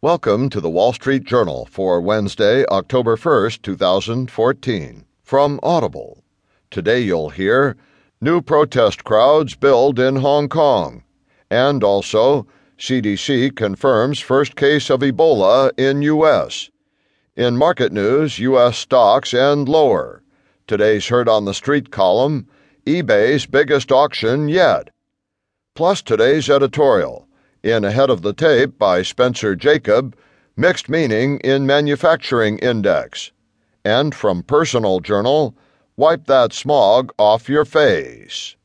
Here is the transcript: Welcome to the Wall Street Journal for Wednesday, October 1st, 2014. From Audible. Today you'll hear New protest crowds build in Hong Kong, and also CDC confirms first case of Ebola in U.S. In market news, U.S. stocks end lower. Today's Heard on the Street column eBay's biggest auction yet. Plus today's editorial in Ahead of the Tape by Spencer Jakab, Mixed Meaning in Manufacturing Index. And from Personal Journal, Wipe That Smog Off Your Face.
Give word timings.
Welcome 0.00 0.48
to 0.50 0.60
the 0.60 0.70
Wall 0.70 0.92
Street 0.92 1.24
Journal 1.24 1.66
for 1.72 2.00
Wednesday, 2.00 2.64
October 2.66 3.16
1st, 3.16 3.62
2014. 3.62 5.04
From 5.24 5.58
Audible. 5.60 6.22
Today 6.70 7.00
you'll 7.00 7.30
hear 7.30 7.76
New 8.20 8.40
protest 8.40 9.02
crowds 9.02 9.56
build 9.56 9.98
in 9.98 10.14
Hong 10.14 10.48
Kong, 10.48 11.02
and 11.50 11.82
also 11.82 12.46
CDC 12.78 13.56
confirms 13.56 14.20
first 14.20 14.54
case 14.54 14.88
of 14.88 15.00
Ebola 15.00 15.72
in 15.76 16.02
U.S. 16.02 16.70
In 17.34 17.56
market 17.56 17.92
news, 17.92 18.38
U.S. 18.38 18.78
stocks 18.78 19.34
end 19.34 19.68
lower. 19.68 20.22
Today's 20.68 21.08
Heard 21.08 21.28
on 21.28 21.44
the 21.44 21.54
Street 21.54 21.90
column 21.90 22.46
eBay's 22.86 23.46
biggest 23.46 23.90
auction 23.90 24.46
yet. 24.46 24.90
Plus 25.74 26.02
today's 26.02 26.48
editorial 26.48 27.27
in 27.62 27.84
Ahead 27.84 28.10
of 28.10 28.22
the 28.22 28.32
Tape 28.32 28.78
by 28.78 29.02
Spencer 29.02 29.56
Jakab, 29.56 30.14
Mixed 30.56 30.88
Meaning 30.88 31.38
in 31.40 31.66
Manufacturing 31.66 32.58
Index. 32.58 33.32
And 33.84 34.14
from 34.14 34.42
Personal 34.42 35.00
Journal, 35.00 35.56
Wipe 35.96 36.26
That 36.26 36.52
Smog 36.52 37.12
Off 37.18 37.48
Your 37.48 37.64
Face. 37.64 38.56